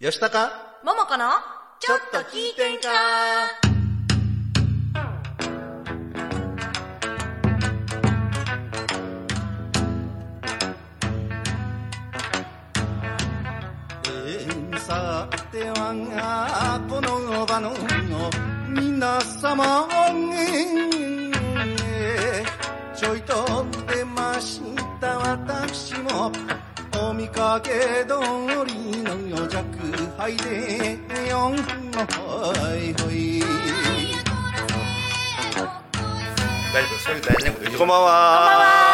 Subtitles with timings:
[0.00, 1.26] よしたかももこの
[1.78, 2.88] ちょっと聞いてんか
[14.06, 15.92] えーさては
[16.88, 17.74] この場の
[18.70, 19.86] 皆様
[20.32, 22.46] えー
[22.96, 24.62] ちょいと出まし
[24.98, 26.32] た私も。
[26.32, 26.59] お
[27.20, 27.70] 見かけ
[28.08, 28.14] 通
[28.64, 29.62] りの弱
[30.16, 30.98] 敗で
[31.28, 33.42] よんほいほい。
[36.72, 38.86] 大丈夫それ大丈夫こんばんは。
[38.86, 38.89] 先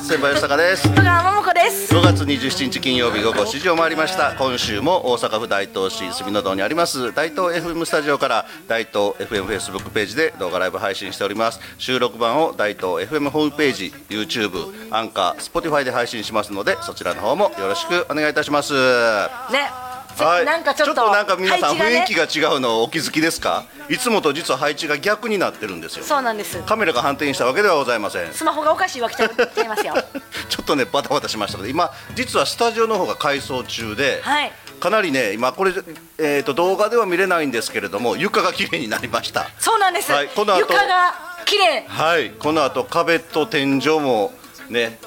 [0.00, 0.94] 輩吉高です。
[0.94, 1.94] 戸川ももこです。
[1.94, 4.34] 5月27日金曜日午後7時を回りました。
[4.34, 7.12] 今週も大阪府大東市住の堂にあります。
[7.12, 11.60] 大東 FM スタジオから大東 FM フェイスブックページで動画ライブ配信しております。
[11.78, 18.72] 収録版を大東 FM ホームページ YouTube アンカー Spotify で配信しますのでそちらの方もよろしくお願いいたします。
[18.72, 19.89] ね
[20.24, 23.64] はい、なんかちょっとなんか皆さん雰囲気が違うのお気づきですか？
[23.88, 26.04] いつもと実は配置が逆になってるんですよ。
[26.04, 26.58] そうなんです。
[26.62, 28.32] カメラが反転したわけではございません。
[28.32, 29.26] スマホがおかしいわけちゃ
[29.64, 29.94] いますよ。
[30.48, 34.52] ちょっとねバタバタしましたけど今実はスタジオの方が改装中で、はい。
[34.80, 35.72] かなりね今これ、
[36.16, 39.50] えー、と動画では見れないんですけれども床が綺麗になりました。
[39.58, 41.14] そうなんです、はいこの後床が
[41.44, 41.84] 綺麗。
[41.86, 44.32] はいこの後壁と天井も
[44.68, 44.98] ね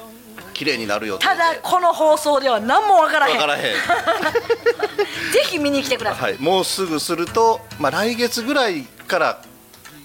[0.54, 3.36] 綺麗になるよただこの放送では何もわからへん。
[3.36, 3.62] 分からへん。
[5.32, 6.40] ぜひ見に来てください、はい。
[6.40, 9.42] もうすぐすると、まあ、来月ぐらいから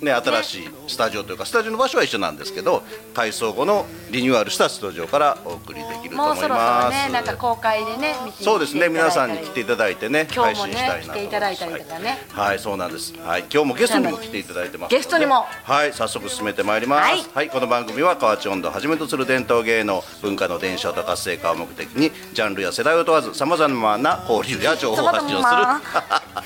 [0.01, 2.83] ね、新しいスタジオというかスタジオの場所は一緒なんですけど
[3.13, 12.17] 改装後のリニューアルしたスタジオからお送りできると思いもうそろそろますねなんか公開でねそうですね皆さんに来来ていただいてね配信したいなと来ていただいたりとかね。
[12.29, 13.13] はい、はいそうなんです。
[13.19, 13.45] はい。
[13.51, 15.45] 今日もゲストにも来ていただいてますゲストにも。
[15.63, 17.01] はい早速進めてまいります。
[17.01, 17.25] はい。
[17.33, 25.61] はい、この番組は河内音頭をはじめとする伝統芸能文化の伝承と活性化を目的にジャンルや世代を問わずさまざまな交流や情報を発信をする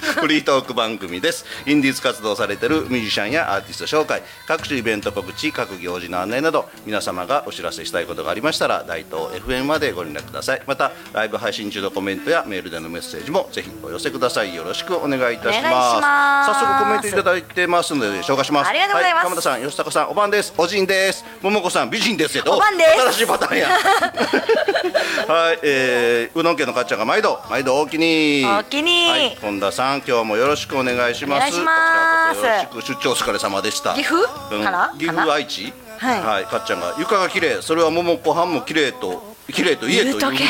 [0.22, 1.46] フリートーク番組です。
[1.66, 4.24] インディーズ活動されているミュージシャンやアーティスト紹介。
[4.48, 10.62] 各種イベント告知各行事の案内など皆様がお知らせしたいことがありましたら大東 FM までご連絡ください。
[10.66, 14.54] またライブ配信中のコメントやメールでのメッセージもぜひお寄せください。
[14.56, 16.54] よろしくお願いいたします。
[16.54, 18.70] 早速コメントいただいてますので紹介します。
[18.70, 19.24] ありがとうございます。
[19.26, 20.54] は鎌田さん吉高さんおばんです。
[20.58, 21.26] おじんです。
[21.42, 22.44] 桃子さん美人ですよ。
[22.48, 23.02] おばんです。
[23.02, 23.70] 新しいパターンや。
[25.28, 28.46] はい、えー、うどん家のかっちゃんが毎度毎度おおきに。
[28.46, 29.10] おおきに。
[29.10, 31.38] はい本田さん今日もよろしくお願いします。
[31.38, 32.34] お願いしま
[32.82, 33.94] 出張お疲れ様でした。
[33.96, 35.74] 岐阜うんから岐阜愛知？
[35.98, 36.46] はい。
[36.46, 37.62] かっちゃんが床が綺麗。
[37.62, 40.44] それは桃子はんも綺麗と綺麗と言えと言うとけ。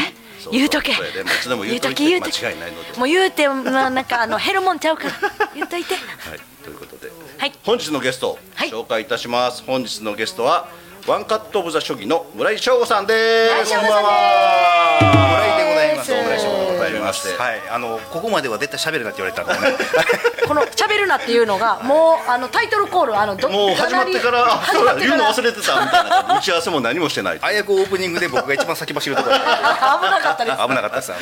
[0.51, 0.69] 言う。
[0.69, 0.93] とけ。
[0.93, 2.47] 言うといて間言うとけ。
[2.47, 2.99] 違いないので。
[2.99, 5.11] もう言うてななんかあの減るもんちゃうから。
[5.55, 5.95] 言っといて。
[5.95, 7.53] はい、ということで、はい。
[7.63, 8.69] 本日のゲスト、はい。
[8.69, 9.63] 紹介いたします。
[9.65, 10.67] 本日のゲストは
[11.07, 13.51] ワンカットオブザ初期の村井翔吾さんです。
[13.51, 15.03] 村井翔吾さんです。
[15.03, 15.32] こんばんは
[17.21, 17.37] ます。
[17.37, 19.77] はいあのここまでは絶対喋るなって言われたんでね。
[20.47, 25.17] この喋るなっていうのがもうあのタイトルコールあのどもう始まってからあ始そうだまってから。
[25.17, 26.37] 言うの忘れてたみたいな。
[26.37, 27.39] 打ち合わせも何もしてない。
[27.41, 30.57] あやくオープニングで僕が一番先走るところで危危なかったです。
[30.57, 31.11] なかったです。
[31.11, 31.19] はい。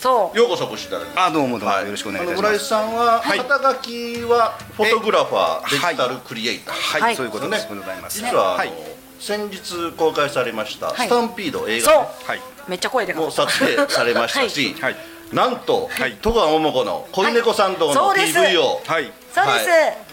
[0.00, 0.38] そう。
[0.38, 2.52] ようこそお越しいただきあどうもどうもよろしくお願いいたします。
[2.52, 3.38] 村井さんは、はい。
[3.38, 8.18] 肩書きはフォトグラファーえデジタルクリエイター、はい、はいそういうことですございます。
[8.18, 8.72] 実は、あのはい。
[9.20, 11.06] 先日公開されました、はい。
[11.06, 12.02] スタンピード映画そう。
[12.02, 14.96] ねはいめっちゃ声でかもう撮影されましたし、はい。
[15.32, 16.16] なんと、はい。
[16.22, 18.18] 戸川桃子の恋猫参道のはい。
[18.18, 19.12] そうです PV を、はい。
[19.32, 20.08] そうです、は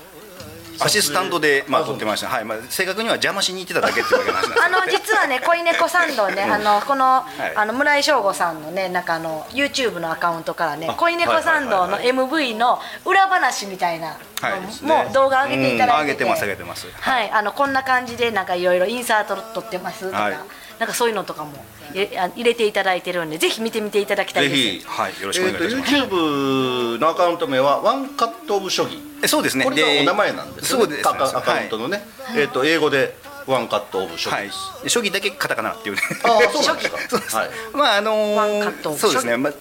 [0.79, 2.27] アシスタントでまあ撮ってました。
[2.27, 2.45] はい。
[2.45, 7.55] まあ正確には邪魔しに行ってただけっていうわけなんですあの実はね恋猫参道ね、あのこの、い。
[7.55, 14.85] あの村井翔吾さんのねなんかあの YouTube のアカウントからねあ恋猫参道のはい MV の裏話みたいなはい。
[14.85, 16.29] のも動画上げていただいてて、うん。
[16.31, 16.87] 上げてます上げてます。
[16.91, 17.31] はい。
[17.31, 20.37] あのこんな感じでなんかいろいろインサート撮ってますとか、はい
[20.80, 21.52] なんかそういうのとかも
[21.94, 24.62] 入れあ入れていただいてるんでぜひ見てみていただきたいです。
[24.62, 25.96] ぜひ、はいよろしくお願いいたします。
[25.96, 29.64] えーと YouTube のアカウント名はワンカットオブ処理えそうですね。
[29.64, 32.02] これがでお名前なんですよそうですアカアカウントのね、
[32.35, 33.16] えっ、と英語で
[33.47, 34.44] ワンカットオブ処はい。
[34.44, 36.02] 理です、で初期だけカタカナっていうね。
[36.24, 36.97] ああそうですか。
[37.09, 37.50] そうですはい。
[37.74, 39.53] まああのーワンカットそうですね、まあ、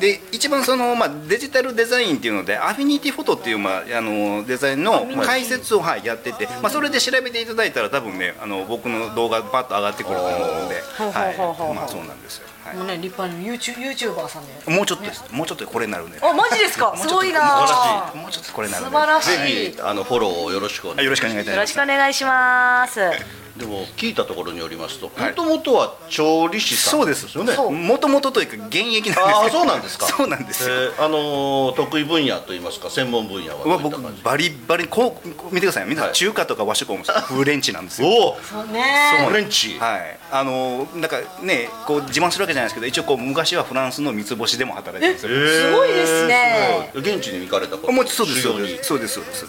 [0.00, 12.76] で一番その、まあ、デジタルデザインっていうのでアフィニティフォトっていう、まあ、あのデザインのまあ解説を、はい、やってて、まあ、それで調べていただいたら多分ねあの僕の動画パッと上がってくると思うので、はい、まあそうなんですよ、はい。
[12.76, 14.70] もうね立派な YouTube YouTuber さんで。
[14.74, 16.94] もうちょっとです、もうちょっとこれになるんであマジですか？
[16.96, 17.40] すごいな。
[17.40, 19.30] 素晴らもうちょっとこれになるんで素晴らしい。
[19.30, 21.24] ぜひあのフォローをよろしくお願いします。
[21.24, 25.30] はいよろしくお願いしますでも聞いたところによりますとはい。
[25.30, 27.54] もともとは調理師さそうんですよね？
[27.56, 30.06] もともとというか現役なんですけどああそうなんですか。
[30.10, 36.12] そうなんですよ、えーあのー得意分野といいますか専門分野は僕バリバリこう見てくださいみんなはい。
[36.12, 36.98] 中華とか和食も
[37.28, 38.08] フレンチなんですよ。
[38.08, 38.38] おお！
[38.42, 38.82] そうね。
[39.28, 39.78] フレンチ？
[39.78, 45.70] はい、あのなんかねこう自慢するわけじゃないですけど一応こう昔はフランスの三つ星でも働いてるんですよ。
[45.70, 46.90] すごいですね。
[46.94, 47.14] すごい。
[47.14, 47.92] 現地に行かれたこと？
[47.92, 48.84] もうそうですそうです。
[48.84, 49.46] そうですそうです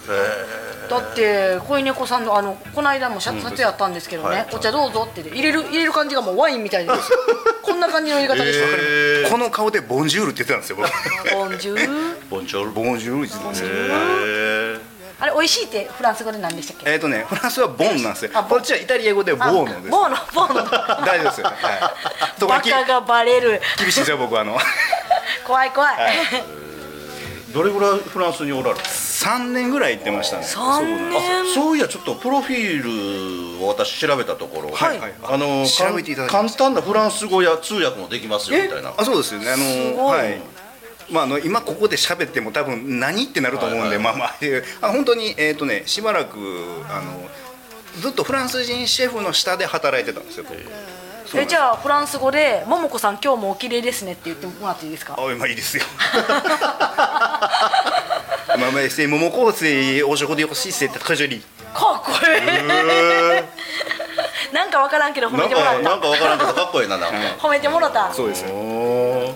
[0.92, 4.46] だって恋猫さんのあのこの間も撮影やったんですけどね、はい。
[4.52, 7.10] お茶どうぞって入れる入れる感じがもうワインみたいです
[7.62, 9.30] こんな感じの入れ方でした、えー。
[9.30, 11.34] この顔でボンジュールって言ってたんですよ僕。
[11.34, 12.18] ボンジュール？
[12.28, 12.70] ボンジョル。
[12.70, 13.68] ボンジュールって言ってたんですよ。
[13.70, 14.78] え
[15.20, 16.90] あれ美味しいってフランス語で何でしたっけ？
[16.90, 18.32] えっ、とねフランスはボンなんですよ。
[18.34, 18.58] あボン。
[18.58, 19.88] こっちはイタリア語でボーノです。
[19.88, 20.16] ボーノ。
[20.34, 20.70] ボーノ
[21.06, 23.60] 大丈夫ですよ、はい、 バカがバレる。
[23.78, 24.58] 厳しいですよ僕はあの。
[25.46, 26.61] 怖い怖い、ー
[27.52, 30.44] どれぐらいフランスにおられた？3年ぐらい行ってましたね。
[30.44, 31.18] 三年。
[31.18, 34.98] あそういやちょっとプロフィールを私調べたところ、はい。
[34.98, 35.14] はい。
[35.22, 36.16] あの調べてい。
[36.16, 38.92] ただきま簡単なフランス語や通訳もできますよみたいな。
[38.96, 39.50] あそうですよね。
[39.50, 39.64] あの
[40.02, 40.18] ごい。
[40.18, 40.40] はい。
[41.10, 43.96] まあ、あの今ここで喋っても多分何ってなると思うんで、はい。
[43.96, 46.36] はいまあまあえーあ本当にえっ、とねしばらく
[46.88, 47.28] あの
[48.00, 50.46] ずっとフランス人シェフの下で働いてたんですよ。
[51.34, 55.16] えじゃあフランス語で「ももこさん今日もお綺麗ですね」って言ってもらっていいですか？
[55.18, 55.84] あまあいいですよ。
[58.58, 61.42] まあまあ c'est mon mot c'est aujourd'hui aussi c'est très joli。
[61.74, 62.40] かっこいい。
[64.52, 65.82] なんかわからんけど褒めてもらった。
[65.82, 68.12] かなんかわからんけどかっこいいななんか、褒めてもらった。
[68.12, 69.34] そうですよ。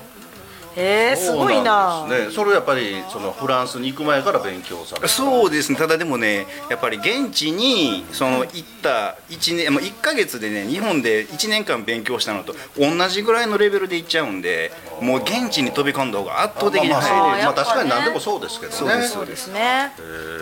[0.79, 2.35] えー、すごいなそうなんですね。
[2.35, 5.09] それやっぱりそのフランスに行く前から勉強された。
[5.09, 5.79] そうですね。
[5.79, 14.71] ただでもねやっぱり現地にその行った1年、まあ、1か月でね日本で1年間勉強したのと同じぐらいのレベルで行っちゃうんで
[15.01, 17.31] もう現地に飛び込んだ方が圧倒的にまあまあ早いです。
[17.31, 18.77] まあやっぱね確かに何でもそうですけどね。
[18.79, 19.93] そうですそうですね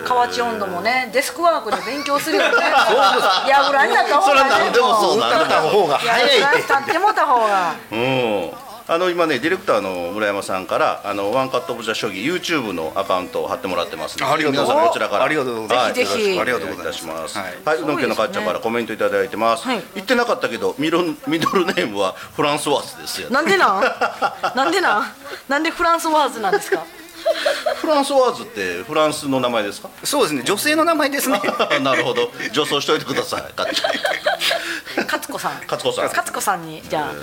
[0.05, 2.47] 河内温度もねデスクワークで勉強するよね。
[3.47, 5.45] やぐらになった方それはがね何でもそう打なんだ。
[5.45, 5.93] った方が。
[6.03, 7.75] や早いって立ってもた方が。
[7.91, 8.51] うん
[8.87, 15.23] あの今ねディレクターの村山さんからあのワンカットオブザ将棋 YouTube のアカウントを貼ってもらってますのでありがとう皆さんこちらから。
[15.23, 15.87] ありがとうございます。
[15.89, 16.39] はぜひぜひ。
[16.39, 16.99] ありがとうございます。
[16.99, 17.37] たします。
[17.39, 17.53] はい。
[17.65, 17.77] はい。
[17.81, 19.63] うどん家のかっちゃんからコメントいただいてます。
[19.63, 19.83] はい。
[19.95, 23.81] 言ってなかったけどミドルミドルネームはフランスワーズですよなんでなん？
[24.55, 25.05] なんでなん？
[25.47, 26.85] なんでフランスワーズなんですか？
[27.77, 29.89] フランスワーズってフランスの名前ですか？
[30.03, 30.43] そうですね。
[30.43, 31.41] 女性の名前ですね。
[31.81, 32.29] なるほど。
[32.51, 33.43] 女装しといてください。
[33.55, 35.53] 勝子さん。
[35.67, 36.05] 勝子さん。
[36.05, 37.13] 勝子さんにじゃあ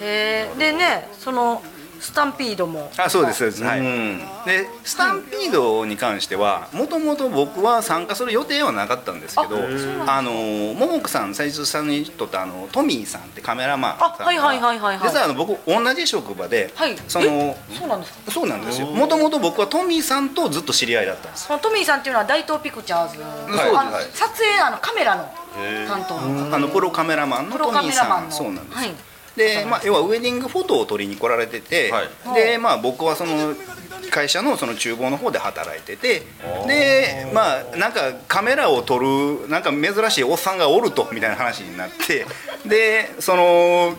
[0.00, 1.62] へえでねその
[2.00, 2.92] スタンピードも。
[2.96, 3.80] あそうですそうです、はい。
[3.80, 9.56] うんでスタンピードに関してはもともと僕は参加する予定はなかったんですけど
[10.06, 10.30] ああの
[10.74, 15.08] 桃子さん最初さんにとったあのトミーさんってカメラマンさんはいはいはいはいはい。
[15.08, 16.96] 実はあの僕同じ職場で、はい。
[17.08, 18.30] そのそうなんですか？
[18.30, 18.86] そうなんですよ。
[18.86, 21.48] もともと僕はトミーさんとずっと知り合いだったんです。
[21.48, 24.16] トミーさんっていうのは大東ピクチャーズのはい。
[24.16, 25.28] 撮影あのカメラの
[25.88, 28.30] 担当のあのプロカメラマンのトミーさん。
[28.30, 28.94] そうなんですよ、はい
[29.38, 32.34] で、まあ、要はウェディングフォトを撮りに来られてて、はい。
[32.34, 33.54] で、まあ、僕はその
[34.10, 36.22] 会社のその厨房の方で働いてて
[36.66, 42.24] でまあなんかカメラを撮るなんか珍しいおっさんがおるとみたいな話になって
[42.66, 43.94] でその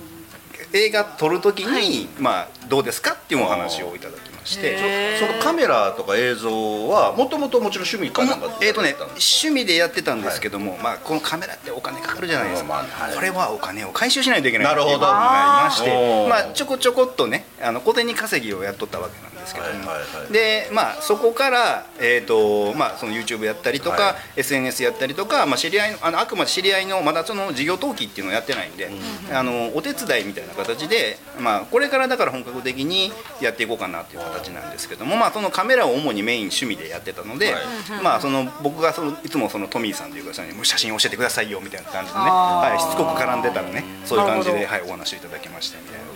[0.73, 3.11] 映画撮る時に、まあ、どうですか？
[3.13, 5.17] っていうお話をいただきまして。
[5.19, 14.95] そのカメラとか映像はもともともちろん趣味かなんかでえーとね、趣味でやってたんですけども、まあ、このカメラってお金かかるじゃないですか、まあまあはいこれはお金を回収しないといけないなるほど。
[14.95, 15.05] って。
[15.05, 19.67] いうことになりましおてーまあ、ちょこちょこっとねあの小銭稼ぎをやっとったわけなんですけど。
[19.67, 20.33] も、はいはいはい。
[20.33, 24.39] で、まあ、そこから、えーとまあ、その YouTube やったりとか、はい。
[24.39, 28.89] SNS やったりとか、まあ、知り合いのあのあくまで知り合いのまだその事業登記っていうのをやってないんで、
[29.31, 38.03] あのお手伝いみたいな形で、まあ、これからだから本格的にやっていこうかなっていう形なんですけども、まあ、そのカメラを主にメイン趣味でやってたので、はい。
[38.03, 46.08] まあ、その僕がそのいつもそのトミーさんというかさんに写真教えてくださいよみたいな感じでね、はい、しつこく絡んでたらねそういう感じで、はい、お話をいただきましたみたいな。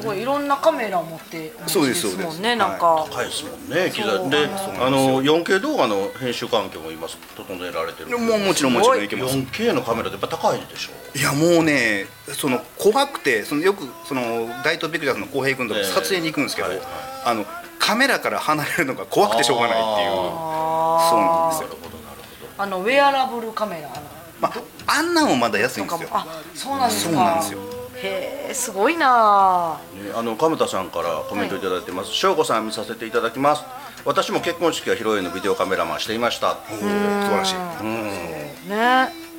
[0.00, 2.40] すごいいろんなカメラを持ってお持ちそうですもんそうです。
[2.40, 4.30] ねなんか、高いですもんね機材。
[4.30, 4.48] で
[4.80, 9.36] あの 4K 動画の編集環境も今整えられてるもうもちろんもちろんいけます。
[9.36, 11.18] 4K のカメラってやっぱ高いでしょ？
[11.18, 15.86] いやもうねその怖くてそのよくその大東ピクチャーズの浩平君とかええ。
[15.86, 16.86] 撮影に行くんですけど、はいはい。
[17.26, 17.44] あの
[17.78, 20.10] カメラから離れるのが怖くてしょうがないっていう。
[20.12, 21.68] あそうなんですよ。
[21.68, 22.20] なるほどなる
[22.58, 24.02] あのウェアラブルカメラあの。
[24.40, 24.52] まあ
[24.98, 26.08] あんなんもまだ安いんですよ。
[26.12, 27.10] あそうなんですか。
[27.10, 27.58] そうなんですよ
[28.02, 29.78] へえすごいな。
[29.92, 32.12] ほどねあの亀田さんからコメントいただいてます。
[32.12, 33.64] 翔子さん見させていただきます。
[34.04, 36.56] 私も結婚式は披露宴のビデオカメラマンしていました。
[36.68, 37.56] 素晴らしい。
[37.82, 38.68] うん。
[38.68, 39.30] ね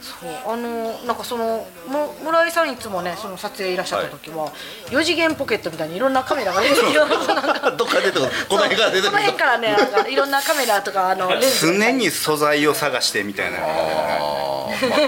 [0.00, 4.52] そそうあのなんかそのも村井さんいつもねその撮影いらっしゃった時は、
[4.90, 7.04] 四次元ポケットみたいにいろんなカメラが出てきてな。
[7.04, 7.08] ん
[7.60, 13.58] かどっか出てくるこの辺から出てこの辺からねなんかいろんなカメラとかあの常に素材を探してみたいな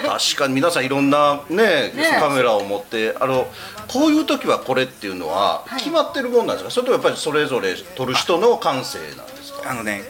[0.05, 2.17] まあ、確かに皆さんいろんなねね。
[2.19, 3.47] カメラを持ってあの
[3.89, 5.79] こういう時はこれっていうのははい。
[5.79, 9.71] 決まってるもんなんですか、それともやっぱりそれぞれ撮る人の感性なんですか？
[9.71, 10.03] あのね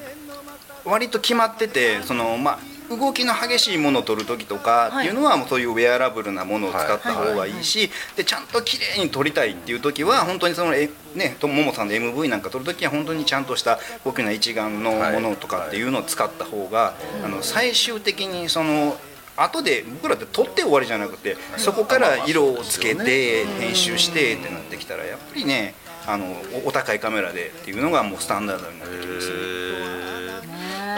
[0.84, 2.58] 割と決まっててそのまあ
[2.90, 18.96] 動きの激しいものを撮る時とかっていうのはもうそういうウェアラブルなものを使った方がいいしでちゃんと綺麗に撮りたいっていう時は本当にそのえねとももさんの MV なんか撮る時は本当にちゃんとした大きな一眼のものとかっていうのを使った方があの最終的にその
[19.42, 25.74] 後で僕らって撮って終わりじゃなくてそこから色をつけて編集してってなってきたらやっぱりね
[26.06, 26.26] あの
[26.64, 29.34] おお高いカメラでっていうのがもうスタンダードになってきますね。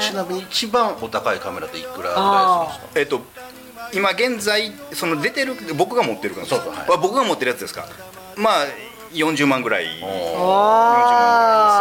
[0.00, 2.20] ちなみに一番お高いカメラっていくらぐらいするんで
[2.72, 3.00] すか？
[3.00, 3.20] えっと
[3.94, 6.80] 今現在その出てる僕が持ってるからそうそうはい。
[6.88, 7.86] あ僕が持ってるやつですか？
[8.36, 8.66] まあ
[9.12, 9.86] 40万ぐらい。
[10.02, 11.71] あ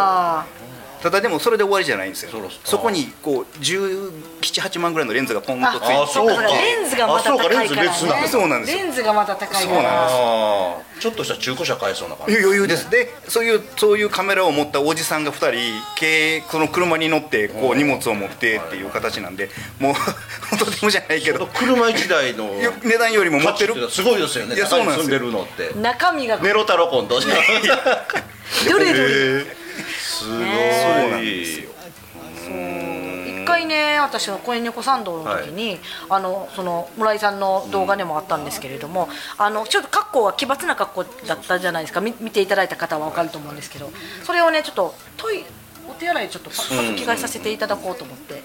[1.01, 2.31] ただでもそれで終わりじゃないんですよ。
[2.63, 5.93] そこにこう1718万ぐらいのレンズがポンとついて。
[5.93, 6.33] あそうか。
[6.35, 6.43] だか。
[6.43, 7.87] らレンズがまた高いからね。
[7.87, 8.83] だそうなんですよ。
[8.83, 11.01] レンズがまた高いそうなんからあー。
[11.01, 12.37] ちょっとした中古車買えそうな感じ。
[12.37, 21.47] 余裕ですでそういうそういうカメラを持ったおじさんが2人軽その車に乗ってこう荷物を持ってっていう形なんで もうとてもじゃないけど。
[21.47, 23.89] 車一台のよ値段よりも持ってる。
[23.89, 24.55] すごいですよね。
[24.55, 25.17] いやそうなんですよ。
[25.17, 25.79] 中に住んでるのって。
[25.79, 29.60] 中身がネロタロコンとどれどれ？
[30.21, 31.71] すごい、ねそうなんですよ。
[33.41, 42.01] 一回ね私の恋猫参道の時に、あのその村井さんの動画でもあったんですけれども、あのちょっと格好が奇抜な格好だったじゃないですか。
[42.01, 43.91] み見ていただいた方は分かると思うんですけど
[44.23, 45.43] それをねちょっとトイ
[45.89, 48.43] お手洗いでちょっとパッと着替えさせていただこうと思って。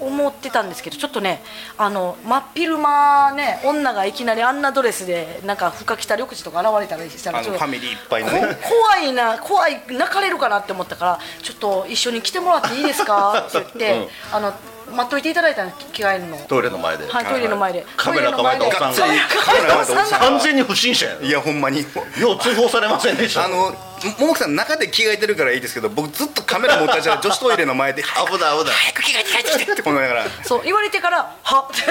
[0.00, 1.42] 思ってたんですけどちょっとね
[1.76, 8.40] あの真っ昼間ね女がいきなりあんなドレスでなんか深着た緑地とか現れたりしたらあちょっとのファミリーいっぱいのね。
[8.62, 13.46] こ怖いな怖い泣かれるかなって思ったからちょっと一緒に来てもらっていいですか？
[13.48, 14.52] って言って、あの
[14.90, 16.36] 待っといていただいたの着替えるの。
[16.48, 17.86] トイレの前で、はいトイレの前で。
[17.96, 19.34] カメラ構えたおっさんトイレの前で。
[19.44, 20.18] カメラ構えたおっさんが。
[20.18, 21.80] 完全に不審者やいやほんまに。
[22.18, 23.44] よう通報されませんでした。
[23.44, 23.74] あの
[24.18, 28.02] 桃木さん中で着替えてるからいいですけど僕ずっとカメラ持ったじゃ女子トイレの前で。
[28.02, 28.74] 早く危ない危ない。
[28.74, 30.24] 早く着替えて帰ってきてって思いながら。
[30.42, 31.82] そう言われてから「はっ」っ て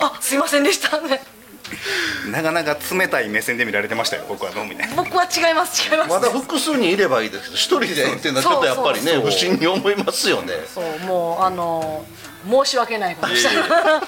[0.00, 0.98] あすいませんでした。
[1.00, 1.22] ね
[2.30, 6.10] なかなか冷たい目線で見られてましたよ僕はどうもね僕は違います違います。
[6.10, 10.54] まだ複数人いればいいですけど一人でっていうのはちょっとやっぱりね不審に思いますよね。
[10.72, 12.04] そうもうあの
[12.48, 14.02] 申し訳ないことしたっ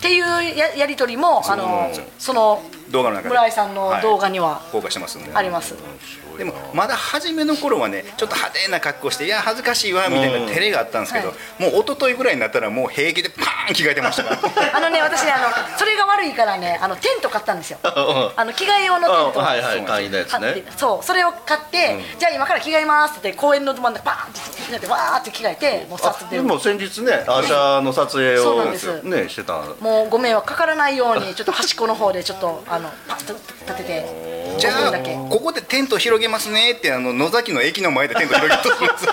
[0.00, 3.28] ていうややり取りもあのその動画の中で。
[3.30, 5.74] 村井さんの動画には公開してますんであります、
[6.36, 14.76] でもまだ初めの頃はねちょっと派手な格好していや恥ずかしいわみたいな照れがあったんですけど、はもう一昨日ぐらいになったらもう平気でパーン着替えてましたから。
[14.76, 17.78] あのね私ねあのそれが悪いからねあのテント買ったんですよ。
[17.82, 19.40] あの着替え用のテント。
[19.40, 20.72] はいはい簡易のやつ買ってね。
[20.76, 29.02] そうそれを買って、じゃあ今から着替えますって言って公園の真ん中バーンってやってわーって着替えてもうさっと出るでも先日ねアーシャの撮影をそうなんです。
[29.02, 29.62] ねしてた。
[29.80, 35.14] もうご迷惑かからないようにちょっと端っこの方でちょっとあのパッと立ててじゃあ5分だけ。
[35.14, 38.14] こここでテント広げますねってあの野崎の駅の前で。
[38.14, 39.12] テント広げとくんですこ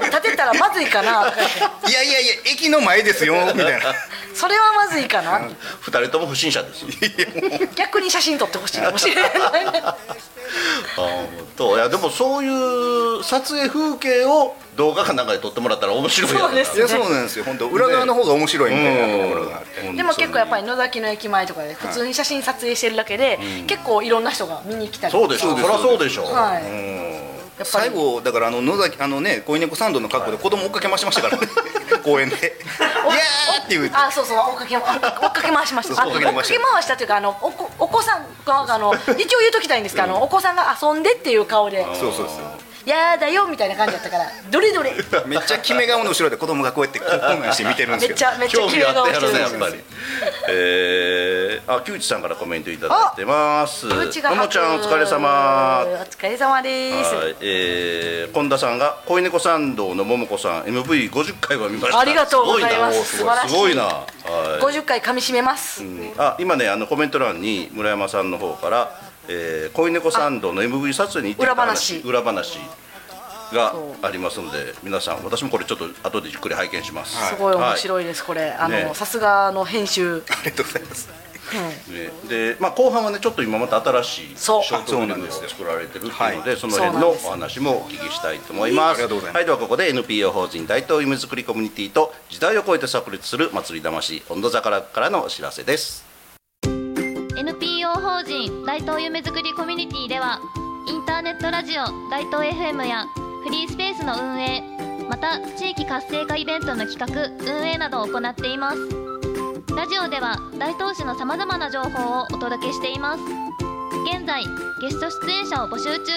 [0.00, 1.28] で立てたらまずいかな
[1.88, 3.87] いやいやいや駅の前ですよみたいな
[4.34, 5.40] それはまずいかな。
[5.80, 6.84] 二人とも不審者です
[7.74, 9.30] 逆に写真撮ってほしいかもしれない。
[9.82, 9.96] あ
[10.96, 12.48] 本当いやでもそうい
[13.20, 17.44] う撮影風景を動画かなんかで撮ってもらったら面白いそうですいやそうなんですよ。
[17.44, 26.62] 本当裏側の方が面白いみたいなところがあって、でも結構やっぱり野崎の駅前とかで普通に写真撮影してるだけで、結構いろんな人が見に来たりそうでしょそりゃそうでしょはい。
[26.62, 26.66] う
[27.04, 27.07] ん
[27.64, 31.36] 最後だからあの野崎あのね恋猫サンドの格好で子供 追っかけ回しましたから。
[31.36, 31.48] ね
[32.04, 36.06] 公園で「いやー!」っていうあそうそう追っかけ追っかけ回しました。
[36.06, 41.84] 追っかけ回したというかあのお子お子さんがあの 一応言うときたいんですけど、あのお子さんが遊んでっていう顔で。
[41.84, 42.28] そうそうそう
[42.88, 44.92] 「やだよ」みたいな感じだったからどれどれ。
[45.26, 49.60] めっちゃ決め顔の後ろで子供がこうやってこんなんして見てるんですけどめっちゃめっちゃ興味あ綺麗顔してるんですよ。
[49.60, 49.84] やっぱり。
[50.48, 51.37] えー、
[51.70, 53.84] あ木内さんからコメントいただいてます。
[53.84, 54.30] ももちゃ
[54.70, 55.84] んお疲れ様。
[55.84, 57.14] お疲れ様です。
[57.14, 61.98] はい、えー、近田さんが恋猫参道の桃子さん MV50 回は見ました。
[61.98, 63.18] ありがとうございます。
[63.18, 63.36] すごいな。
[63.36, 63.48] 素晴らしい。
[63.50, 64.00] すごいな、は
[64.72, 64.78] い。
[64.78, 65.82] 50回噛み締めます、
[66.16, 72.58] あ今ねあのコメント欄に村山さんの方から、えー、恋猫参道の MV 撮影に行ってきた話裏話。
[73.52, 77.78] がありますので皆さん私もこれちょっと後でじっくり拝見します、すごい面い。
[77.78, 78.50] 白いですこれ。
[78.50, 78.84] あね。
[78.84, 80.22] のさすがの編集。
[80.28, 81.08] ありがとうございます。
[81.08, 81.14] ね、
[82.28, 84.62] で、まあ、後半はねちょっと今また新しいシそう。
[84.62, 86.58] ョートフィルムを作られてるっていうのではい。
[86.58, 88.94] その辺のお話もお聞きしたいと思います。
[88.94, 89.36] ありがとうございます。
[89.36, 96.04] はい、ではここで NPO 法人大東夢作りコミュニティと時代を超えて炸裂する祭り魂温度坂からのお知らせです。
[97.36, 100.40] NPO 法人大東夢作りコミュニティでは
[100.88, 103.06] インターネットラジオ大東 FM や
[103.44, 104.62] フリースペースの運営
[105.08, 109.07] また地域活性化イベントの企画運営などを行っています
[109.66, 113.22] ラジオでは大東市のさまざまな情報をお届けしています。
[114.14, 114.44] 現在
[114.80, 116.12] ゲスト出演者を募集中。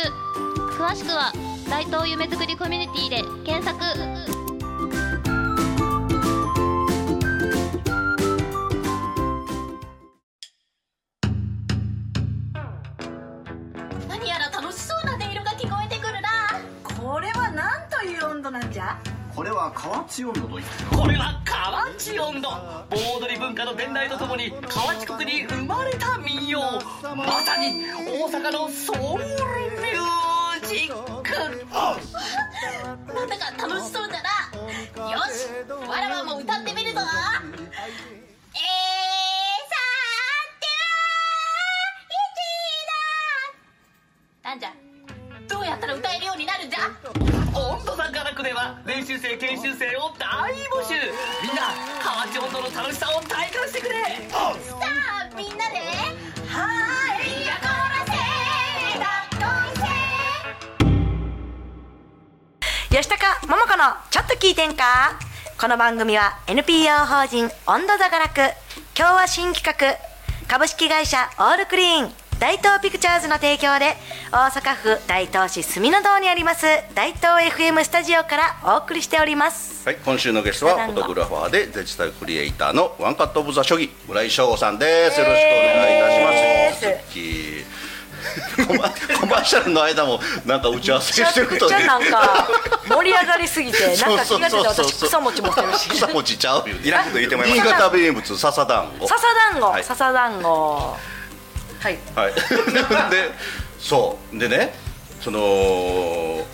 [0.77, 1.31] 詳しくは
[1.69, 5.10] 大東夢作りコミュニティで検索。
[19.41, 26.59] これは河内温度と言ってこれは河内音頭盆踊り文化の伝来とともに河内国に生まれた民謡。
[27.01, 30.93] まさに大阪のソウルミュージッ
[31.23, 31.31] ク。
[33.15, 35.09] なんだか楽しそうだな。
[35.09, 35.49] よし
[35.89, 36.99] わらわも歌ってみるぞ
[49.51, 50.53] 練習生を大募
[50.87, 50.93] 集。
[51.43, 53.95] みんな河内音頭の楽しさを体感してくれ。
[54.31, 54.55] さあ
[55.35, 55.75] みんなで
[56.47, 58.11] はいやこらせ
[58.97, 59.43] だっこ
[59.75, 59.83] い
[62.95, 65.19] せ吉高桃子のちょっと聞いてんか？
[65.59, 68.39] この番組は NPO 法人温度座が楽
[68.97, 69.97] 今日は新企画
[70.47, 73.93] 株式会社オールクリーン大東ピクチャーズの提供で
[74.31, 79.87] 大阪府大東市住の堂にあります大東 FM スタジオからお送りしております。
[79.87, 85.19] はい、今週のゲストはフォトグラファーでデジタルクリエイターのワンカットオブザ書記村井翔吾さんです。
[85.19, 86.85] よろしくお願いいたします。
[86.87, 92.47] えーコマ コマーシャルの間もなんか打ち合わせしてることじゃなんか
[92.87, 95.89] 盛り上がりすぎて なんか気が付いて私草餅持ってるし。
[95.89, 96.75] 草餅ちゃうよ。
[96.83, 99.07] いらんこと言ってもらい新ます潟名物笹団子。
[99.07, 99.83] 笹団子、はい。
[99.83, 100.97] 笹団子
[101.81, 101.97] はい。
[102.15, 102.33] はい。
[103.11, 103.31] で、
[103.79, 104.37] そう。
[104.39, 104.73] でね、
[105.19, 106.45] その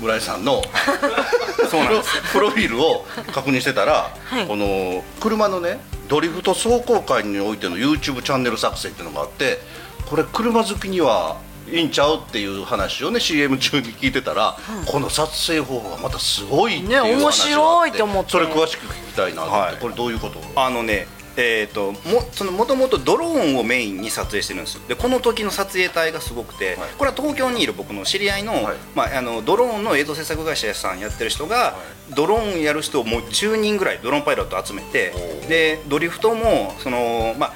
[0.00, 0.62] 村井さんの
[1.70, 2.10] そうなんです。
[2.32, 4.46] プロフィールを確認してたら、はい。
[4.46, 9.60] この車のねドリフト走行会においての YouTube チャンネル作成っていうのがあって
[10.06, 11.36] これ車好きには
[11.72, 18.30] いいんちゃうっていう話をね CM 中に聞いてたら、この撮影方法がまたすごいっていう話があってね面白いと思って。
[18.32, 19.76] それ詳しく聞きたいなと思って、はい。
[19.80, 20.40] これどういうこと？
[20.60, 24.82] あのねえー、ともそのもともとドローンをメインに撮影してるんですよ。
[24.88, 26.90] でこの時の撮影隊がすごくて、はい。
[26.96, 28.76] これは東京にいる僕の知り合いの,、はい。
[28.94, 31.76] まあ、あのドローンの映像制作会社さんやってる人が、
[32.14, 35.12] ドローンやる人をもう10人ぐらいドローンパイロット集めて
[35.48, 37.52] でドリフトもその、まあ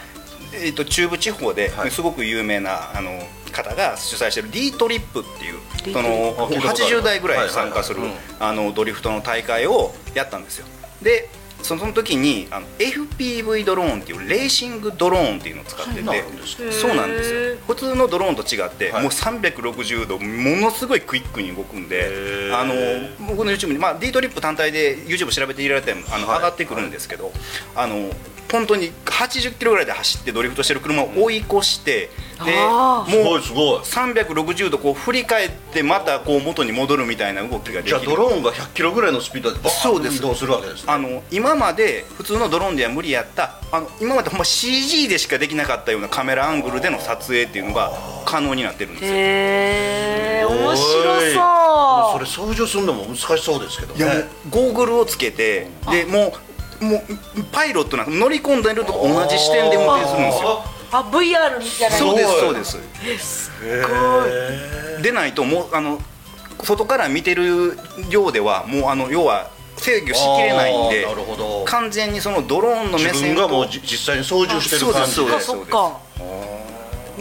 [0.55, 1.91] えー、と中部地方ではい。
[1.91, 3.11] すごく有名なあの
[3.53, 10.67] 方が主催してる D トリップっていうリそのあ聞いたことある80代ぐらい参加するはいはいあのドリフトの大会をやったんですよ。
[11.03, 11.29] で
[11.63, 16.23] その時にあの FPV ドローンっていうレーシングドローンっていうのを使ってて、はい。
[16.73, 17.57] そうなんですよ。
[17.67, 19.03] 普通のドローンと違って、はい。
[19.03, 22.59] もう360度ものすごいクイックに動くんへでー。
[22.59, 22.75] あの
[23.27, 26.37] 僕の YouTube に、まあ、D トリップ単体で YouTube 調べていただいてもあの、はい。
[26.39, 27.33] 上がってくるんですけど
[27.75, 28.11] あの
[28.51, 32.11] 本当に80キロぐらいで走ってドリフトしてる車を追い越して、
[32.45, 33.81] であすごもういすごい。
[33.81, 37.83] 360度こう振り返ってまたこう元に戻るみたいな動きができる。
[37.89, 40.19] じゃあドローンが100キロぐらいのスピードでバーそうです。
[40.19, 40.93] ッと移動するわけですね。
[40.93, 43.57] あの今まで普通のドローンでは無理やった。
[43.71, 47.93] あの今までほんま CG でしかできなかったようなカメラアングルでの撮影っていうのが
[48.25, 49.11] 可能になってるんですよ。
[49.13, 52.13] へえ面白そう。
[52.13, 56.33] それ操縦するのも難しそうですけどいやもうねゴーグルをつけてでもう
[56.81, 57.03] もう
[57.53, 60.63] パイロットなんか乗り込んでると同じ視点で運転するんですよ。
[60.91, 65.03] あ VR じゃないそうですすごいそうです。
[65.03, 66.01] でないともうあの
[66.63, 67.79] 外から見てる
[68.11, 71.07] 量ではもうあの要は制御しきれないんで
[71.67, 75.11] 完全にそのドローンの目自分線とがもうじ実際に操縦してる感じ。
[75.11, 76.01] でそうですそっか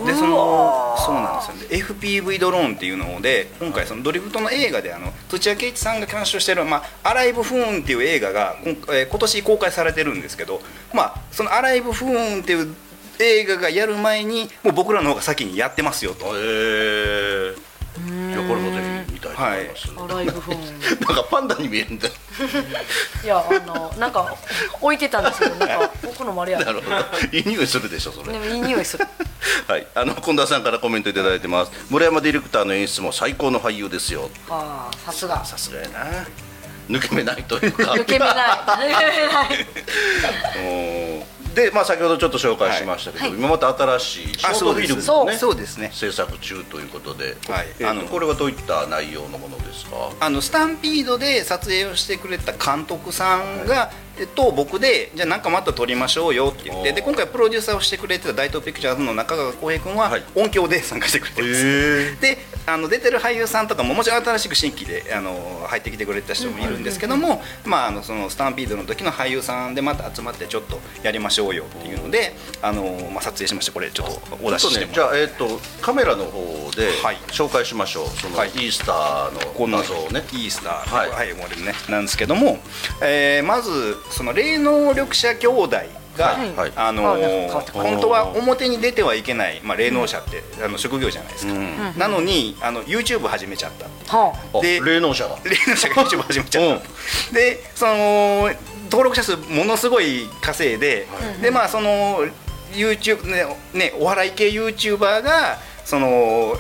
[0.06, 1.70] でそのそうなんですよ。
[1.70, 10.62] ね FPV ドローンっていうので今回そのドリフトの映画であの土屋圭一さんが監修してる「まあ、アライブ・フーン」っていう映画が今,、えー今年公開されてるんですけど、
[10.94, 12.76] まあ、その「アライブ・フーン」っていう
[13.20, 16.26] 映画がやる前にもう僕らの方が先にやってますよと。
[16.36, 17.68] へえ
[18.06, 20.80] いやこれもぜひ見たいと思います、アライブフォン。
[21.02, 22.08] なんかパンダに見えるんだ。
[22.08, 22.14] よ
[23.24, 24.36] いやあのなんか
[24.80, 26.96] 置いてたんですけどなんか僕のもあれや なるほど。
[27.32, 28.34] いい匂いするでしょそれ。
[28.34, 29.08] でもいい匂いする
[29.68, 31.72] はい、あの近田さんからコメントいただいてます。
[31.90, 34.30] 村山ディレクターの演出も最高の俳優ですよ。
[34.50, 35.46] ああさすが。
[35.46, 36.26] さすがやな。
[36.90, 37.92] 抜け目ないというか。
[37.92, 38.36] 抜け目ない。
[38.36, 39.68] 抜け目ない
[40.58, 41.54] うん。
[41.54, 43.34] で、まあ、先ほどちょっと紹介しましたけど、はい。
[43.34, 45.92] 今また新しいショートフィルムそうのねそうですね。
[45.94, 47.68] 制作中ということで、はい。
[47.80, 50.12] えーとあのこれはどういった内容のものですか？
[50.20, 60.24] あのスタンピードで撮影をしてくれた監督さんが、えっと、僕でじゃあなんかまた撮りましょうよって言ってで今回プロデューサーをしてくれてた大東ピクチャーズの中川浩平君ははい。
[60.36, 74.88] 音響で参加してくれてます、へであの出てる俳優さんとかももちろん新しく新規であの入ってきてくれた人もいるんですけども、まあ、あのそのスタンピードの時の俳優さんでまた集まってちょっとやりましょうよっていうのであの、まあ、撮影しましてこれちょっとお出ししても。
[74.88, 77.18] ね、じゃあ、えー、とカメラの方ではい。
[77.28, 78.50] 紹介しましょう、そのはい。
[78.50, 80.24] イースターの画像をね。
[80.34, 81.74] イースターははいい、これね。
[81.90, 82.60] なんですけども、
[83.02, 85.78] えーまずその霊能力者兄弟
[86.18, 86.54] が、はい。
[86.54, 86.72] はい。
[86.76, 91.98] あのー本当は表に出てはいけない、まあ、霊能者って、あの職業じゃないですか、うん。
[91.98, 93.72] なのにあの YouTube 始めちゃっ
[94.08, 94.18] た。
[94.18, 94.62] はあ。
[94.62, 95.38] で霊能者が。
[95.44, 98.50] 霊能者が YouTube 始めちゃった、でその
[98.90, 101.08] 登録者数ものすごい稼いで、
[101.42, 102.26] でまあその
[102.72, 106.56] YouTube ねねお笑い系 YouTuber がその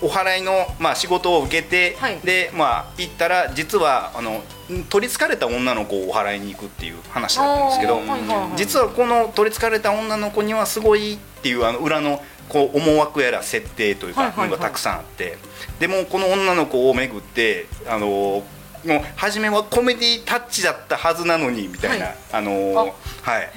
[0.00, 2.18] お払いの、まあ、仕事を受けて、はい。
[2.20, 4.42] でまあ行ったら実はあの
[4.88, 8.56] 取りつかれた女の子をお払いに行くっていう話だったんですけど、はいはいはい。
[8.56, 14.50] 実はこの取りつかれた女の子にはすごいっていうあの裏のこう思惑やら設定というかはいはいはい。
[14.50, 15.36] のがたくさんあって、
[15.80, 18.44] でもこの女の子をめぐってあのも
[18.84, 22.16] う初めはコメディタッチだったはずなのにみたいな、はい。
[22.32, 23.50] あのはい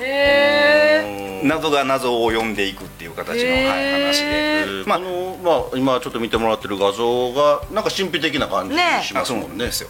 [1.43, 9.89] 謎が謎を呼んでいくっていう形の、はい、話へで、まあのまあ、今ちょっと見てもらってる画像がなんか神秘的な感じねしますもんねですよ。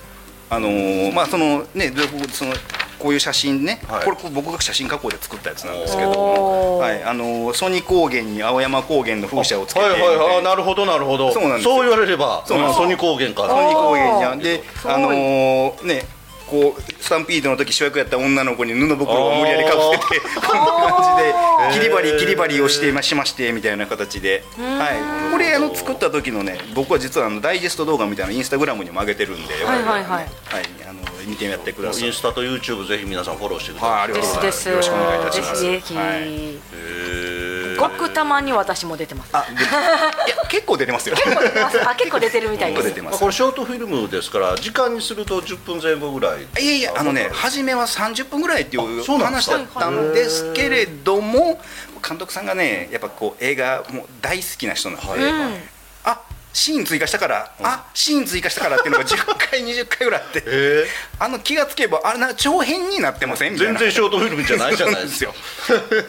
[0.50, 2.02] あのーまあそのねで
[2.34, 2.54] その
[3.00, 4.06] こういう写真ね、はい。
[4.06, 6.84] これ僕が写真加工で作ったやつなんですけどおも、ー。
[6.84, 7.04] はい。
[7.04, 10.39] あのー曽根高原に青山高原の風車をつけて、はいはいはい。
[10.39, 11.32] あなるほどなるほど。
[11.32, 11.82] そうなんですよ。
[11.82, 12.43] 言われれば。
[12.45, 13.47] そうなんですソニ高原か。
[13.47, 14.41] 曽根高原にああー。
[14.41, 16.06] で、あのーね
[16.52, 30.24] こうスタンピードの時主役やった女の子に布袋を無理やりかぶせてこんな感じで切り張り切り張りをしてましましてみたいな形で、はい、これあの作った時のね僕は実はあのダイジェスト動画みたいなのインスタグラムにも上げてるんで、はいはいはい。
[30.24, 30.28] はい、
[30.90, 32.08] あの見てやってください。
[32.08, 32.14] イン。
[32.14, 34.70] スタと YouTube ぜひ皆さんフォローしてくだはい、さいありがとうございます。
[34.70, 35.66] よろしくお願いいたします。
[35.66, 37.41] はい、へー
[37.82, 39.30] ごくたまに私も出てます。
[39.34, 41.15] あ、でいや結構出てますよ。
[41.86, 42.84] あ 結構出てるみたいです。
[42.84, 43.13] 結構出てます。
[43.13, 46.63] まあこれショートフィルムですから時間にすると10分前後ぐらい。
[46.63, 51.60] いやいやあのね初めは30分ぐらいっていう話だったんですけれども
[52.08, 55.41] 監督さんがねやっぱこう映画もう大好きな人なんで、うん。
[55.44, 55.50] あ
[56.54, 60.86] シーン追加したから、あシーン追加したからっていうのが10回20回ぐらいあってえ
[61.20, 63.54] あの気がつけばあれな長編になってません？
[63.54, 63.80] みたいな。
[63.80, 65.34] 全然ショートフィルムじゃないじゃないですよ。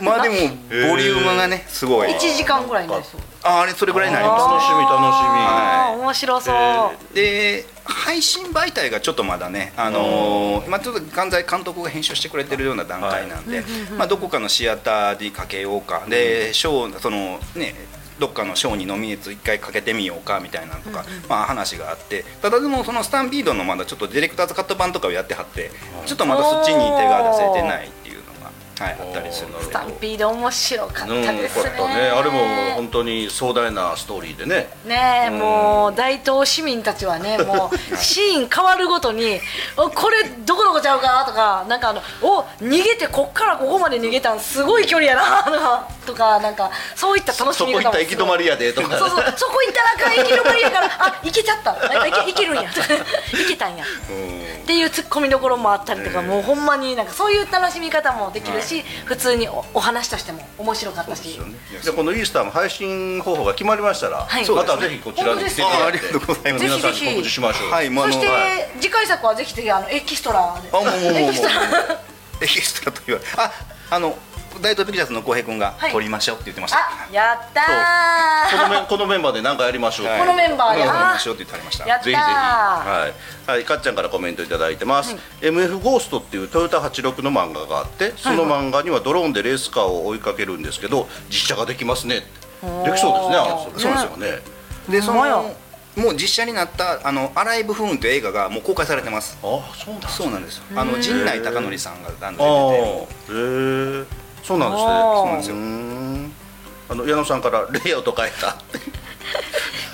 [0.00, 2.08] まあでもボリュームがねすごい。
[2.08, 13.64] 1時間ぐらいになりそうああれそれぐらいになります楽しみ楽しみ、あー面白そう、で配信媒体がちょっとまだね、あのーまあ、ちょっと現在監督が編集してくれてるような段階なんで、
[13.98, 17.74] まあ、どこかのシアターにかけようか、でショーそのね
[18.22, 25.72] どっかの賞にノミネート一回かけてみようかみたいなのとか、まあ、話があってただでもそのスタンピードのまだちょっとディレクターズカット版とかをやってはって
[26.06, 29.64] ちょっとまだそっちに手が出せてないっていうのが、はい、あったりするので。
[29.64, 31.64] スタンピード面白かったですね。
[31.64, 31.94] かったね。
[32.10, 32.38] あれも
[32.76, 34.68] 本当に壮大なストーリーでね。
[34.84, 39.40] ねえもう大東市民たちはね もうシーン変わるごとに
[39.76, 48.98] 「おこれどこどこちゃうか?」とかなんかあの「お逃げてこっからここまで逃げたんすごい距離やな」とかとかなんかそういった楽しそこ行み方もったら行き止まりやでとか。
[48.98, 49.34] そうそう。
[49.36, 51.72] そこ行ったらあかん行き止まりやからあ行けちゃった。
[51.72, 51.76] あ
[52.26, 52.62] 行けるんや。
[53.32, 53.84] 行けたんや。
[53.84, 61.40] っていうツッコミどころもあったりとか、もうほんまになんかそういう楽しみ方もできるし、普通におお話としても面白かったし、
[61.84, 64.48] でこのイースターも配信方法が決まりましたら、はい。
[64.48, 65.82] またぜひこちらに来ていただいて。
[65.82, 67.70] あありがとうございます皆さんに告知しましょう。
[67.70, 68.70] はい、そして、はい。
[68.80, 70.68] 次回作はぜひぜひあのエキストラで。
[70.72, 72.92] あもうもエキストラ。
[72.92, 73.52] と言われあ
[73.90, 74.16] あの
[74.62, 75.92] 大東ピクチャーズの浩平君がはい。
[75.92, 77.62] 撮りましょうって言ってました、あやった
[78.50, 80.20] このーメンこのメンバーで何かやりましょう、はい。
[80.20, 80.78] このメンバーで。
[80.78, 81.86] 撮りあましょうって言ってありました。
[81.86, 82.06] やったー。
[82.06, 83.12] ぜひぜひ、は
[83.48, 92.22] い、はい、かっちゃんからコメントいただいてます、MF ゴーストっていうトヨタ86の漫画があってその漫画にはドローンでレースカーを追いかけるんですけど実写ができますね
[92.84, 93.36] できそうですね
[93.76, 94.38] そうですよね。
[94.88, 95.54] でその
[95.94, 99.36] もう実写になった「あのアライブ・フーン」という映画がもう公開されてます。
[99.42, 100.64] あそうなんですそうなんですよ。
[100.74, 102.42] あの陣内孝則さんが出てて。
[102.42, 102.46] へ
[103.28, 104.88] えそうなんですね。
[104.88, 105.56] そうなんですよ。
[106.90, 108.56] あの矢野さんからレイアウト変えた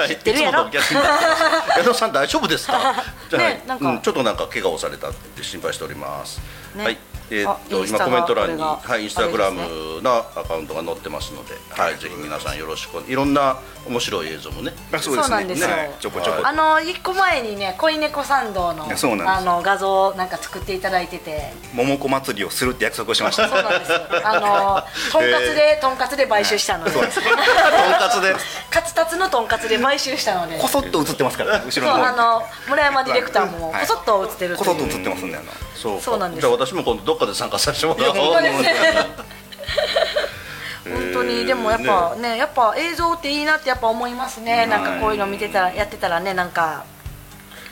[0.02, 1.00] はい、 いつもと逆に。
[1.00, 1.36] なってま
[1.74, 2.94] す矢野さん大丈夫ですか？
[3.28, 3.90] じゃあ、ねなんか。
[3.90, 6.40] うんちょっとなんか怪我をされたって心配しております。
[6.74, 6.84] ね。
[6.84, 6.98] はい。
[7.30, 14.72] えーっと今コメント欄にはいインスタグラムのアカウントが載ってますので、はいぜひ皆さんよろしくいろんな面白い映像もね。
[14.92, 16.42] あそうですねそうなんですよねちょこちょこ。
[16.42, 21.52] あの一個前にね恋猫参道のあの画像なんか作っていただいてて。
[21.74, 23.48] 桃子祭りをするって約束をしました。
[23.48, 23.98] そうなんですよ。
[24.24, 26.90] あの とんかつでとんかつで買収したので。
[26.92, 28.34] とんかつで。
[28.70, 30.58] カツタツのとんかつで買収したので。
[30.58, 32.06] こそっと映ってますから後そうろの方。
[32.06, 33.86] あの村山ディレクターもはい。
[33.86, 36.02] こそっと映ってることそっと映ってますんであのそうか。
[36.02, 36.40] そうなんです。
[36.40, 38.16] じゃあ私も今度どっかで参加させてもらおう。
[38.16, 38.72] 本当ですね
[40.84, 42.36] 本当にでもやっぱね。
[42.36, 44.66] やっぱ映像っていいなってやっぱ思いますね。
[44.66, 46.84] なんかこういうの見てたらやってたらねなんか。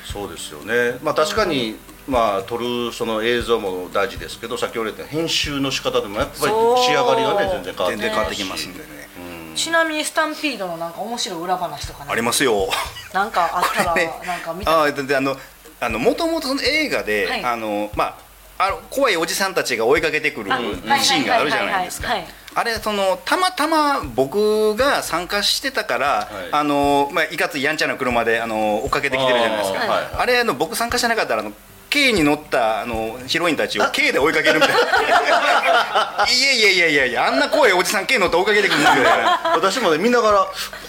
[0.05, 0.99] そうですよね。
[1.03, 1.77] まあ確かに。
[2.09, 6.53] まあ撮るその映像も大事ですけど先ほど言った編集の仕方でもやっぱり
[6.85, 8.85] 仕上がりがね全然変わって全然変わってきますんでね
[9.57, 12.11] ちなみにスタンピードのなんか面白い裏話とかね。
[12.13, 12.69] ありますよ。
[13.13, 15.37] なんかあったらこれねなんか見たあでであの
[15.81, 17.45] あのもともとその映画で、はい。
[17.45, 18.27] あのまあ
[18.59, 20.59] あの怖いおじさんたちが追いかけてくるあ
[20.99, 22.09] シーンがあるじゃないですか。
[22.09, 22.19] はい。
[22.19, 26.53] はいはいあれそのたまたま僕が参加してたから、い。
[26.53, 29.83] あのまあ、いかついやんちゃな車であの追っかけてきてるじゃないですか。
[29.83, 29.89] あー。
[29.89, 30.09] はい。
[30.21, 31.53] あれあの僕参加してなかったらあの
[31.97, 36.27] K に乗ったあのヒロインたちを K で追いかけるみたいな。
[36.29, 39.05] いやいやいやいやいやあんな怖いおじさん K 乗って追いかけてくるんですよ。
[39.55, 40.39] 私もね見ながら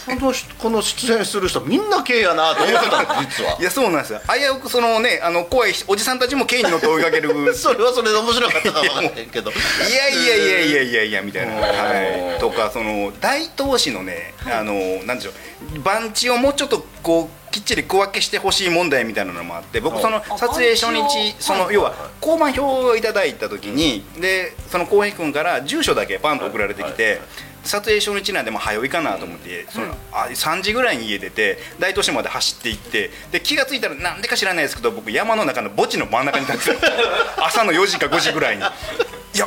[0.05, 3.57] この人この出演する人みんな K やなと思ってたんです実は。
[3.57, 4.21] いやそうなんですよ。
[4.27, 7.55] 危うくそのねあの怖いおじさんたちも K に乗って追いかける。
[7.55, 9.51] それはそれで面白かったかもわかんけど。
[9.51, 9.53] い
[9.93, 14.73] やいやいやいやいやいやみたいな、おはーい、とかその大東市のね、あの
[15.05, 15.79] なんでしょう。
[15.79, 21.05] 番地をもうちょっとこうきっちり区分けしてほしい問題みたいなのもあって僕そのあ撮影初日を
[21.39, 27.19] その要は交番表をいただいた時にでその浩平君から住所だけパンと送られてきて。
[27.63, 36.77] 撮影初日なんでもう早いかなと思って、そのあ3時ぐらいに家出て大都市まで走って行ってで気が付いたらなんでか知らないですけど僕山の中の墓地の真ん中にいたんですよ
[37.35, 38.61] 朝の4時か5時ぐらいに。
[38.61, 38.65] い
[39.37, 39.45] や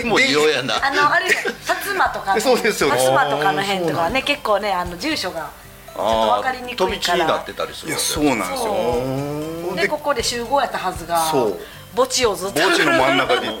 [0.00, 0.82] でもうで異様やな。
[0.82, 1.32] あのあれ薩
[1.66, 9.74] 摩とかのそうですよ薩摩とかの辺とかはね結構ねあの住所がちょっと分かりにく飛び地いからになってたりするいやそうなんですよ。
[9.76, 11.60] ででここで集合やったはずがそう。
[11.96, 12.60] 墓地をずっと。
[12.60, 13.60] 墓地の真ん中に。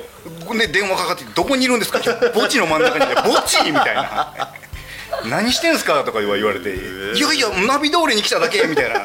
[0.58, 1.98] で電話かかってきて「どこにいるんですか?」
[2.34, 3.04] 墓地の真ん中に。
[3.04, 4.52] いて「墓地?」みたいな
[5.26, 6.70] 「何してんすか?」とか言わ言われて
[7.16, 9.00] 「いやいやナビ通りに来ただけ」みたいな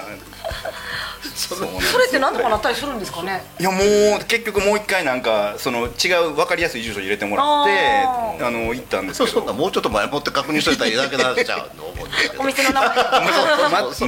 [1.48, 3.44] それって何とかなったりするんですかね？
[3.60, 7.72] いやもう結局もう一回なんかその違う分かりやすい住所入れてもらって
[8.42, 9.40] ああの行ったんですそうけど。
[9.42, 12.42] そんなもうちょっと前もって確認しといたらいいだけなんちゃうの思うんですけど。
[12.44, 12.90] お店の名前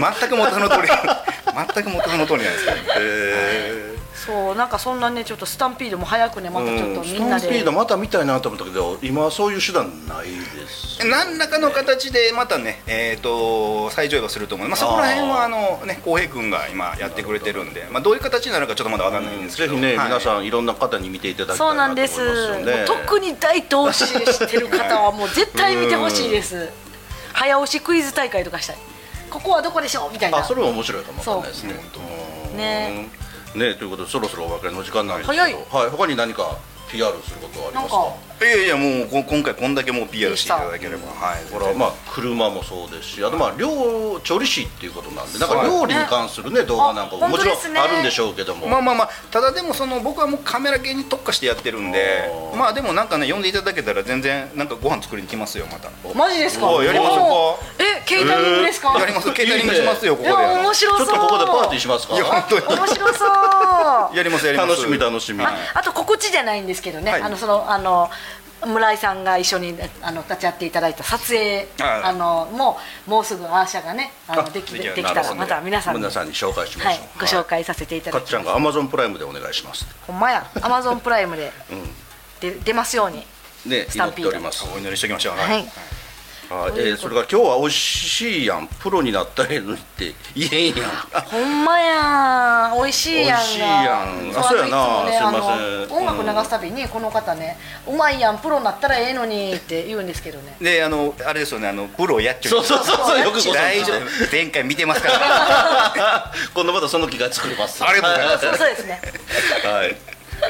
[0.02, 2.78] ま全く元その通り全く元その通りなんですけど。
[2.98, 3.87] へ
[4.28, 7.46] そうなんかそんなねちょっとスタンピードも早くねまたちょっとみんなで。
[7.46, 20.08] ーンスピードまた見たいなと思ったけど今はそういう手段ないです何らかの形でまたね、えー、と再上映はすると思います、まあ、そこら辺はあの、ね、浩平君が今やってくれてるんで、まあ、どういう形になるかちょっとまだ分かんないんですけど、ぜひね、はい。
[20.08, 26.70] 皆さんいろんな方に見ていただきたいそうなんでなと思いますすよねもう特に大東市知ってる方はもう絶対見てほしいです。
[27.34, 28.78] 早押しクイズ大会とかしたい。
[29.30, 30.12] ここはどこでしょう？
[30.12, 30.40] みたいな。
[30.40, 31.76] あそれも面白いかもわかんないですね。
[32.52, 32.56] う。
[32.56, 33.10] んね
[33.58, 35.42] ねということでそろそろお別れの時間なんですけど。
[35.42, 35.56] はい
[35.90, 36.58] 他に何か
[36.90, 38.46] PR することはありますか？
[38.46, 41.08] いやいやもうこ今回こんだけもう PR していただければ。
[41.10, 41.44] はい。
[41.52, 48.68] これはまあ車もそうですしあとまあ料調理師っていうことなんでなんかはい料理に関するね動画なんかもあもちろんあるんでしょうけども。
[48.70, 55.90] まあまあまあただでもその僕はもうカメラ系に特化してやってるんでまあでもなんかね呼んでいただけたら全然なんかご飯作りに来ますよまた。
[56.18, 57.84] マジですかおやりましょうか。
[57.84, 59.32] えケータリングですか、やります。
[59.34, 60.46] ケータリングしますよこいやこで。
[60.46, 61.08] 面白そう。
[61.08, 62.16] ちょっとここでパーティーしますか？
[62.16, 63.28] いや本当に面白そう。
[64.18, 64.70] やりますやります。
[64.70, 65.44] 楽しみ楽しみ。
[65.46, 67.22] ああと告知じゃないんですけどね、はい。
[67.22, 68.10] あのそのあの
[68.66, 72.04] 村井さんが一緒にあの立ち会っていただいた撮影はい。
[72.04, 76.00] あのもうもうすぐアーシャがねあのできできるできたらまた皆さんに。
[76.00, 78.30] 皆さんに紹介しましょう、はい、ご紹介させていたかだきます。
[78.30, 79.86] っちゃんがアマゾンプライムでお願いします。
[80.08, 80.46] ほんまや。
[80.62, 81.52] アマゾンプライムで
[82.40, 83.26] で出ますように。
[83.66, 84.66] ねスタンピード祈っております。
[84.74, 85.38] お祈りしておきましょう。
[85.38, 85.68] はい
[86.50, 88.68] はい、えーそれから今日は美味しいやん。
[88.68, 90.90] プロになったらええのにって言えんやん。
[91.26, 92.78] ほんまやん。
[92.78, 93.38] 美味しいやんが。
[93.38, 94.40] 美味しいやん。
[94.40, 95.04] あそうやな。
[95.06, 95.58] ねすいま
[95.88, 95.98] せん。
[95.98, 100.56] 音楽流すたびにこの方ねうまいやんプロになったらええのにって言うんですけどね。
[100.62, 103.20] であのあれですよねあのプロやっちゃそうそうそうそう。
[103.20, 104.32] よくご存知大丈夫。
[104.32, 106.32] 前回見てますから。
[106.56, 107.84] 今度またその機会作ります。
[107.84, 108.48] ありがとうございます。
[108.48, 109.02] そうそうですね。
[109.66, 109.98] はい。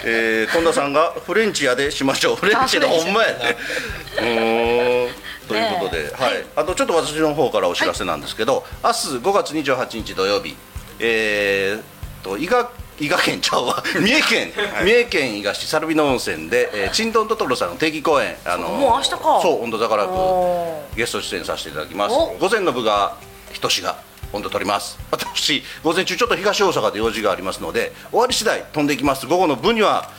[0.04, 2.36] えー、近田さんがフレンチ屋でしましょう。
[2.36, 3.06] フレンチのあフレンチ。
[3.06, 3.50] ほんまやな。
[3.50, 5.27] うーん。
[5.48, 6.24] ということで、ねえ。
[6.24, 6.46] はい、はい。
[6.56, 10.56] あとちょっと私の方からお知らせなんですけど、明日5月28日土曜日、
[11.00, 13.84] えー、と伊賀伊賀県ちゃうわ。
[14.00, 19.18] 三重県、三重県伊賀市猿見野温泉で、えー、チンドントトロさんの定期公演あのもう明日か。
[19.42, 22.16] そう温度宝おくゲスト出演させていただきます。
[22.16, 22.36] お。
[22.40, 23.16] 午前の部が
[23.54, 23.98] 人志が
[24.34, 24.98] 温度取ります。
[25.12, 29.28] 私午前中ちょっと東大阪で用事がありますので終わり次第飛んでいきます。
[29.28, 30.10] 午後の分には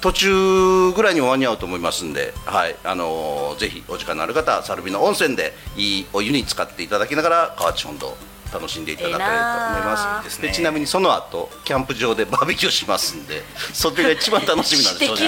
[0.00, 8.16] 途中ぐらいには間に合うと思いますんで、はいあのーぜひお時間のある方はサルビの温泉でいいお湯に浸かっていただきながら河内本堂
[8.52, 15.22] 楽しんでいただければと思いますでちなみにその後キャンプ場でバーベキューしますんでそれが一番楽しみなんで素す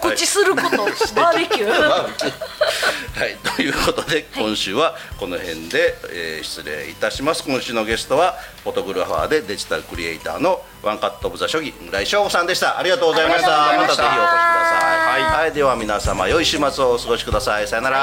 [0.00, 0.76] 告知すること
[1.14, 1.72] バーベキュー
[3.14, 7.42] はい、ということで今週はこの辺で、えー失礼いたします。
[7.44, 12.78] 今週のゲストはフォトグラファーでデジタルクリエイターのワンカット・オブ・ザ・書記村井翔吾さんでした。
[12.78, 13.50] ありがとうございました。
[13.76, 13.88] また。
[13.88, 17.66] ぜひお越しください、はい、はい、では皆様良い週末をお過ごしください。
[17.66, 17.98] さよなら